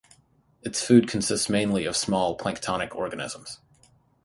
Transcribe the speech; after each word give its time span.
Its 0.63 0.81
food 0.83 1.07
consists 1.07 1.47
mainly 1.47 1.85
of 1.85 1.95
small 1.95 2.35
planktonic 2.35 2.95
organisms. 2.95 3.59